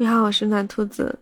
[0.00, 1.18] 你好，我是暖兔子。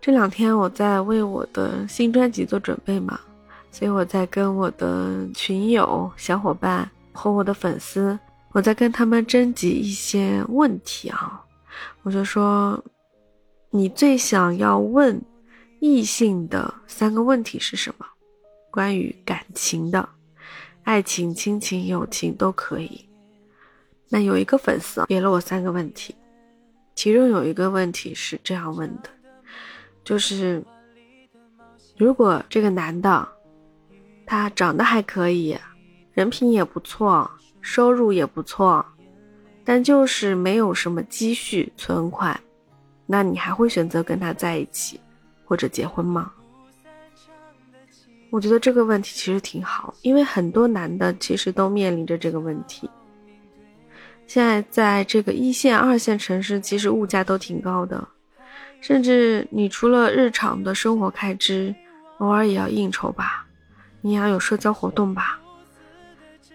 [0.00, 3.20] 这两天我在为我的新专辑做准备嘛，
[3.70, 8.18] 所以我在跟我的群友、小伙伴和我的粉丝，
[8.52, 11.44] 我在跟他们征集一些问题啊。
[12.02, 12.82] 我就说，
[13.68, 15.20] 你最想要问
[15.78, 18.06] 异性的三个问题是什么？
[18.70, 20.08] 关于感情的，
[20.84, 23.06] 爱情、亲情、友情都可以。
[24.08, 26.14] 那有一个粉丝给了我三个问题，
[26.94, 29.10] 其中有一个问题是这样问的。
[30.04, 30.62] 就是，
[31.96, 33.28] 如果这个男的，
[34.26, 35.56] 他长得还可以，
[36.12, 38.84] 人品也不错，收入也不错，
[39.64, 42.40] 但就是没有什么积蓄存款，
[43.06, 45.00] 那你还会选择跟他在一起
[45.44, 46.32] 或者结婚吗？
[48.30, 52.88] 我觉得这个问题其实挺好，因为很多男的其实都面临着这个问题。
[54.26, 58.08] 现在在这个一线、二线城市，其实物价都挺高的。
[58.80, 61.74] 甚至你除了日常的生活开支，
[62.18, 63.46] 偶尔也要应酬吧，
[64.00, 65.38] 你也要有社交活动吧，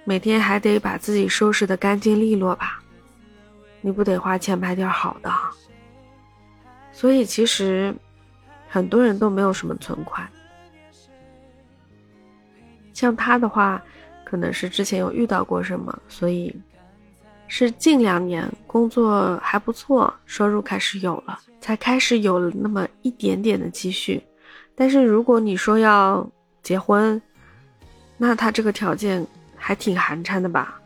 [0.04, 2.84] 每天还得把自己收拾的干净利落吧，
[3.80, 5.32] 你不得花钱买点好的。
[6.92, 7.96] 所以其实
[8.68, 10.28] 很多人都没有什么存款，
[12.92, 13.82] 像他的话，
[14.26, 16.54] 可能是之前有遇到过什么，所以。
[17.48, 24.22] 是近两年工作还不错，收入开始有了，才开始有了那么一点点的积蓄。
[24.76, 26.30] 但是如果你说要
[26.62, 27.20] 结婚，
[28.18, 29.26] 那他这个条件
[29.56, 30.80] 还挺寒碜的吧？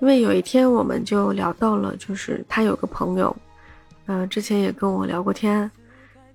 [0.00, 3.34] 因为有一天我们就聊到了，就是他有个朋友，
[4.06, 5.70] 嗯，之前也跟我聊过天，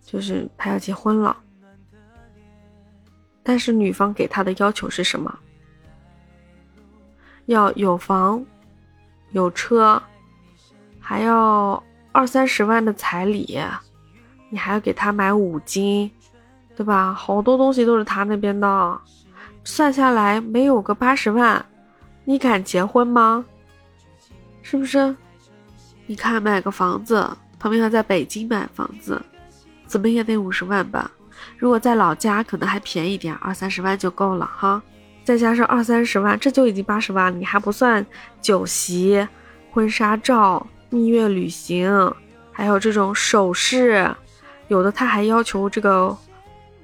[0.04, 1.38] 就是他要结婚了，
[3.44, 5.38] 但是女方给他的要求是什么？
[7.46, 8.44] 要有房。
[9.32, 10.02] 有车，
[11.00, 13.60] 还要二三十万的彩礼，
[14.50, 16.10] 你还要给他买五金，
[16.76, 17.14] 对吧？
[17.14, 19.02] 好多东西都是他那边的，
[19.64, 21.64] 算下来没有个八十万，
[22.26, 23.46] 你敢结婚吗？
[24.62, 25.16] 是不是？
[26.06, 27.30] 你看买个房子，
[27.60, 29.22] 旁边要在北京买房子，
[29.86, 31.12] 怎么也得五十万吧？
[31.58, 34.82] 如果在老家，可能还便宜点，二三十万就够了哈。
[35.30, 37.40] 再加上二三十万，这就已经八十万。
[37.40, 38.04] 你还不算
[38.42, 39.28] 酒席、
[39.72, 42.12] 婚纱照、蜜月旅行，
[42.52, 44.12] 还有这种首饰，
[44.70, 46.18] 有的他还要求这个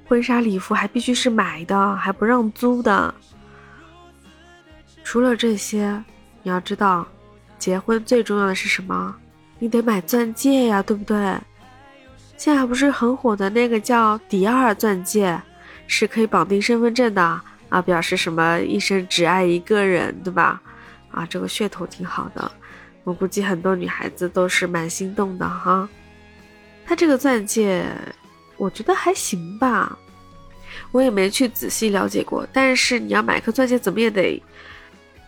[0.06, 3.12] 婚纱礼服还必须是买的，还不让租的。
[5.02, 6.00] 除了这些，
[6.44, 7.04] 你要知道，
[7.58, 9.12] 结婚最重要的是什么？
[9.58, 11.36] 你得买钻戒呀，对不对？
[12.36, 15.42] 现在不是很火的那个叫迪奥钻戒，
[15.88, 17.40] 是可以绑定身份证的。
[17.68, 20.60] 啊，表示什么一生只爱一个人，对吧？
[21.10, 22.50] 啊，这个噱头挺好的，
[23.04, 25.88] 我估计很多女孩子都是蛮心动的哈。
[26.84, 27.84] 他这个钻戒，
[28.56, 29.98] 我觉得还行吧，
[30.92, 32.46] 我也没去仔细了解过。
[32.52, 34.42] 但是你要买颗钻戒，怎么也得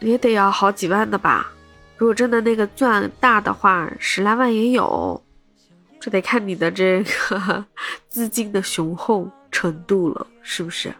[0.00, 1.50] 也得要好几万的吧？
[1.96, 5.20] 如果真的那个钻大的话，十来万也有，
[5.98, 7.64] 这得看你的这个
[8.08, 10.94] 资金的雄厚程度了，是不是？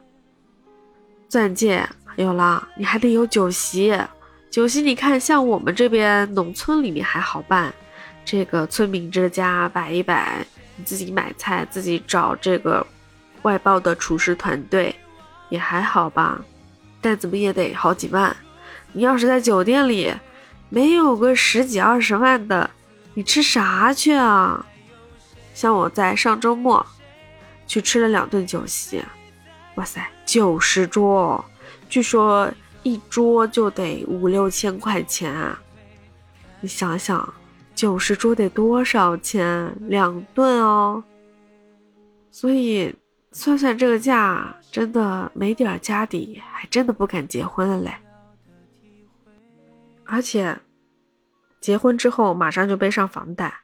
[1.29, 3.95] 钻戒有了，你还得有酒席。
[4.51, 7.73] 酒席你看，像我们这边农村里面还好办，
[8.25, 10.45] 这个村民这家摆一摆，
[10.77, 12.85] 你自己买菜，自己找这个
[13.43, 14.95] 外包的厨师团队，
[15.51, 16.41] 也还好吧。
[17.01, 18.35] 但怎么也得好几万。
[18.93, 20.13] 你要是在酒店里，
[20.71, 22.71] 没有个十几二十万的，
[23.13, 24.65] 你吃啥去啊？
[25.53, 26.85] 像我在上周末
[27.67, 29.05] 去吃了两顿酒席。
[29.79, 31.45] 哇塞，九十桌，
[31.89, 32.53] 据说
[32.83, 35.57] 一桌就得五六千块钱啊！
[36.61, 37.33] 你想想，
[37.77, 39.73] 九十桌得多少钱？
[39.89, 41.05] 两顿哦。
[42.33, 42.93] 所以
[43.31, 47.95] 算算这个价，真的没点家底，还真的不敢结婚了嘞。
[50.07, 50.59] 而且，
[51.61, 53.55] 结婚之后马上就背上房贷，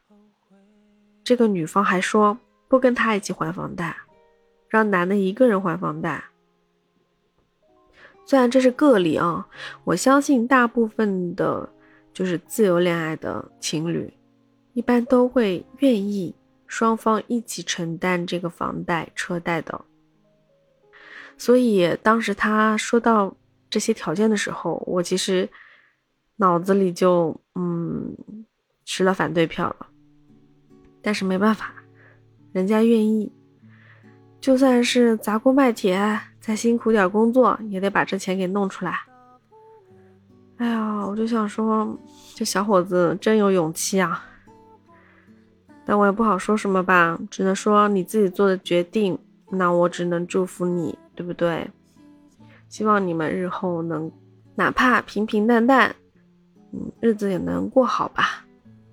[1.25, 3.97] 这个女方还说不跟他一起还房贷。
[4.69, 6.25] 让男的一个人还房贷，
[8.27, 9.47] 虽然这是个例啊，
[9.85, 11.69] 我相信大部分的，
[12.13, 14.13] 就是自由恋爱的情侣，
[14.73, 16.35] 一般都会愿意
[16.67, 19.81] 双方一起承担这个房贷车贷的。
[21.39, 23.37] 所以当时他说到
[23.71, 25.49] 这些条件的时候，我其实
[26.37, 28.17] 脑子里就嗯
[28.85, 29.87] 持了反对票了，
[31.01, 31.73] 但是没办法，
[32.53, 33.31] 人家愿意。
[34.44, 39.00] 就算是砸锅卖铁，再辛苦点工作，也得把这钱给弄出来。
[40.58, 41.99] 哎呀，我就想说，
[42.35, 44.23] 这小伙子真有勇气啊！
[45.87, 49.19] 但我也不好说什么吧，只能说你自己做的决定。
[49.50, 51.70] 那我只能祝福你，对不对？
[52.69, 54.12] 希望你们日后能，
[54.56, 55.96] 哪怕平平淡淡，
[56.70, 58.44] 嗯，日子也能过好吧，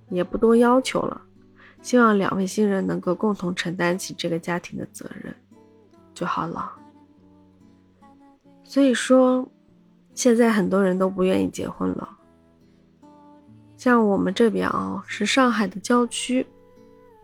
[0.08, 1.22] 也不多要求了。
[1.82, 5.34] 希望两位新人能够共同承担起这个家庭的责任
[6.14, 6.72] 就好了。
[8.64, 9.50] 所以说，
[10.14, 12.18] 现在很多人都不愿意结婚了。
[13.76, 16.46] 像我们这边啊，是上海的郊区，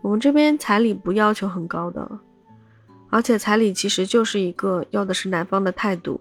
[0.02, 2.18] 我们这边彩礼不要求很高的，
[3.10, 6.20] 而且彩礼其实就是一个要的是男方的态度，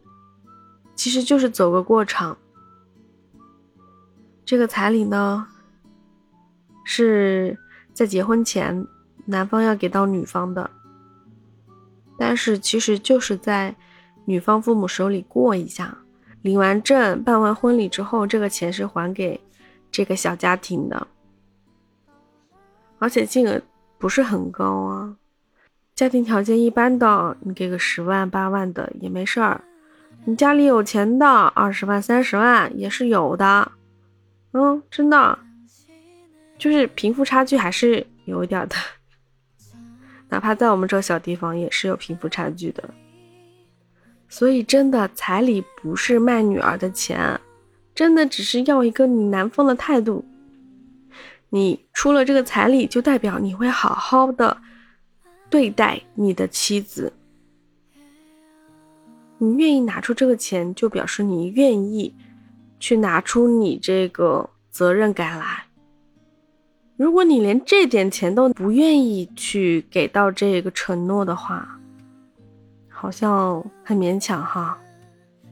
[0.96, 2.38] 其实就是走个过场。
[4.46, 5.48] 这个彩礼呢，
[6.86, 7.58] 是
[7.98, 8.86] 在结婚前
[9.26, 10.70] 男方要给到女方的，
[12.16, 13.76] 但是其实就是在
[14.26, 15.98] 女方父母手里过一下，
[16.44, 19.42] 领完证、办完婚礼之后，这个钱是还给。
[19.90, 21.08] 这个小家庭的，
[23.00, 23.60] 而且金额
[23.98, 25.16] 不是很高啊，
[25.96, 29.64] 家庭条件一般的，你给个十万八万的也没事儿。
[30.26, 33.72] 你家里有钱的，二十万三十万也是有的。
[34.52, 35.40] 嗯，真的，
[36.58, 38.76] 就是贫富差距还是有一点的，
[40.30, 42.84] 哪怕在我们这小地方也是有贫富差距的。
[44.30, 47.40] 所以真的彩礼不是卖女儿的钱。
[47.96, 50.24] 真的只是要一个你男方的态度，
[51.50, 54.56] 你出了这个彩礼，就代表你会好好的
[55.50, 57.12] 对待你的妻子。
[59.40, 62.14] 你愿意拿出这个钱，就表示你愿意
[62.80, 65.67] 去拿出你这个责任感来。
[66.98, 71.80] 如果你连这点钱都不愿意去给到这个承诺的话，
[72.90, 74.76] 好像很勉强哈。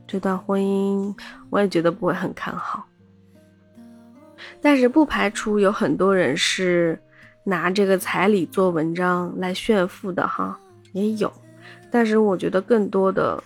[0.07, 1.15] 这段婚姻
[1.51, 2.83] 我也觉得不会很看好，
[4.59, 6.99] 但是不排除有很多人是
[7.43, 10.59] 拿这个彩礼做文章来炫富的哈，
[10.93, 11.31] 也有。
[11.91, 13.41] 但是我觉得更多的，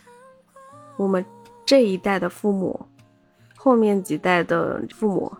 [0.95, 1.23] 我们
[1.65, 2.79] 这一代的父母，
[3.57, 5.31] 后面几代的父母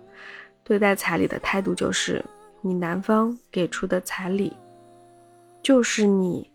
[0.64, 2.24] 对待彩礼的态度就是，
[2.62, 4.56] 你男方给出的彩礼，
[5.62, 6.50] 就是你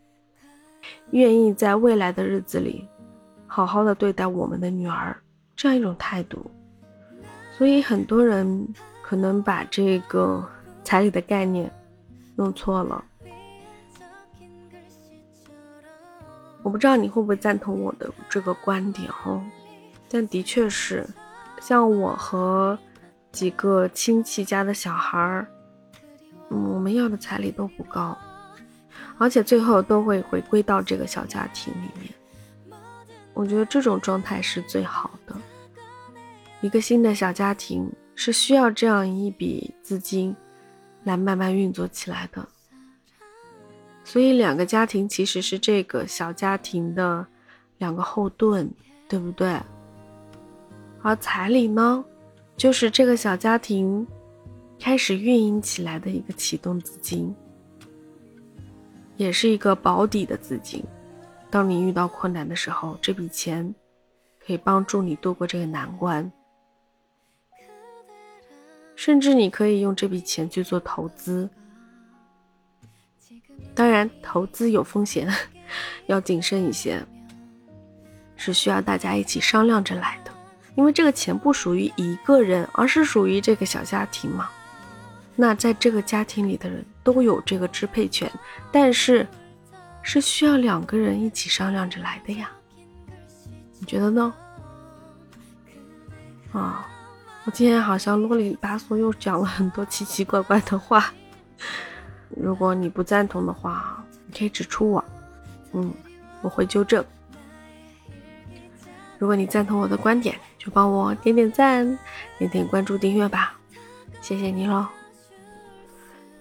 [1.10, 2.88] 愿意在未来的日子里。
[3.46, 5.16] 好好的对待我们的女儿，
[5.54, 6.50] 这样一种态度，
[7.56, 8.66] 所以很多人
[9.00, 10.44] 可能把这个
[10.82, 11.70] 彩礼的概念
[12.34, 13.04] 弄错了。
[16.64, 19.40] 我不知道你会不会赞同我的这个观点哦，
[20.08, 21.06] 但的确是，
[21.60, 22.76] 像我和
[23.30, 25.46] 几个亲戚家的小孩儿，
[26.50, 28.16] 我们要的彩礼都不高，
[29.18, 32.12] 而且最后都会回归到这个小家庭里面。
[33.32, 35.34] 我觉得这种状态是最好的。
[36.60, 40.34] 一个新的小家庭是需要这样一笔资金
[41.02, 42.46] 来慢慢运作起来的。
[44.04, 47.26] 所以，两个家庭其实是这个小家庭的
[47.78, 48.70] 两个后盾，
[49.08, 49.58] 对不对？
[51.02, 52.04] 而彩礼呢，
[52.56, 54.06] 就是这个小家庭
[54.84, 57.34] 开始运营起来的一个启动资金，
[59.16, 60.84] 也是一个保底的资金。
[61.48, 63.74] 当你遇到困难的时候，这笔钱
[64.46, 66.30] 可以帮助你度过这个难关，
[68.94, 71.48] 甚至你可以用这笔钱去做投资。
[73.74, 75.26] 当然，投资有风险，
[76.08, 77.02] 要谨慎一些，
[78.36, 80.30] 是需要大家一起商量着来的。
[80.76, 84.50] 因为这个钱不属于一个人，而是属于这个小家庭嘛。
[85.36, 88.30] 那在这个家庭里的人都有这个支配权，
[88.72, 89.26] 但是。
[90.06, 92.50] 是需要两个人一起商量着来的呀，
[93.78, 94.34] 你觉得呢？
[96.52, 96.86] 啊，
[97.46, 101.10] 我今天好像啰里吧嗦又讲了很多奇奇怪怪的话。
[102.36, 105.02] 如果你不赞同的话，你可以指出我，
[105.72, 105.90] 嗯，
[106.42, 107.02] 我会纠正。
[109.18, 111.98] 如果你赞同我的观点，就帮我点点赞，
[112.36, 113.58] 点点关注、订阅吧，
[114.20, 114.86] 谢谢你喽。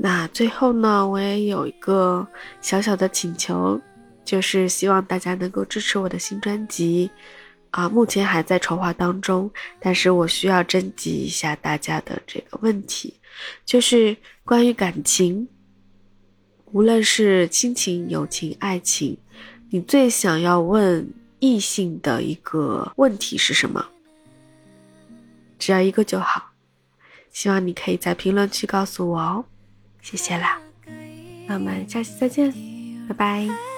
[0.05, 2.27] 那最后呢，我也有一个
[2.59, 3.79] 小小的请求，
[4.25, 7.09] 就是希望大家能够支持我的新专辑，
[7.69, 13.13] 啊，目前还在筹划当中，但是我需要征集一下大家的这个问题，
[13.63, 15.47] 就是关于感情，
[16.73, 19.17] 无论是亲情、友情、爱情，
[19.69, 23.85] 你最想要问异性的一个问题是什么？
[25.57, 26.51] 只要一个就好，
[27.31, 29.45] 希望你可以在评论区告诉我哦。
[30.03, 30.59] 谢谢啦，
[31.47, 32.53] 那我们下期再见，
[33.07, 33.72] 拜拜。